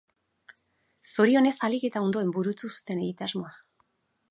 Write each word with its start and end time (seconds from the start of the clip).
Zorionez, 1.09 1.51
ahalik 1.59 1.85
eta 1.91 2.03
ondoen 2.07 2.33
burutu 2.39 2.73
zuten 2.79 3.05
egitasmoa. 3.07 3.55